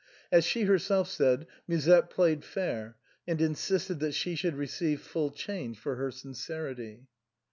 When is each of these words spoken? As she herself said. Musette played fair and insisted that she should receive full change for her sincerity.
As 0.31 0.43
she 0.45 0.63
herself 0.63 1.07
said. 1.11 1.45
Musette 1.67 2.09
played 2.09 2.43
fair 2.43 2.95
and 3.27 3.39
insisted 3.39 3.99
that 3.99 4.15
she 4.15 4.33
should 4.33 4.55
receive 4.55 4.99
full 4.99 5.29
change 5.29 5.77
for 5.77 5.95
her 5.97 6.09
sincerity. 6.09 7.05